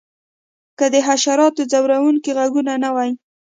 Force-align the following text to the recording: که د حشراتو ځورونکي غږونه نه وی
که 0.77 0.85
د 0.93 0.95
حشراتو 1.07 1.61
ځورونکي 1.71 2.31
غږونه 2.39 2.73
نه 2.83 2.89
وی 2.95 3.11